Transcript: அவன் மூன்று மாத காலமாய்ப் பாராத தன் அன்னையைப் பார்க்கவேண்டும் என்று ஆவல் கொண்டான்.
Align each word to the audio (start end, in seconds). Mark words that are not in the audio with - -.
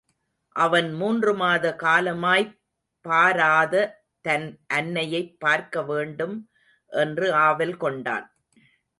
அவன் 0.55 0.93
மூன்று 0.93 1.33
மாத 1.33 1.75
காலமாய்ப் 1.79 2.55
பாராத 3.05 3.73
தன் 4.21 4.59
அன்னையைப் 4.67 5.37
பார்க்கவேண்டும் 5.45 6.35
என்று 6.87 7.33
ஆவல் 7.33 7.77
கொண்டான். 7.77 8.25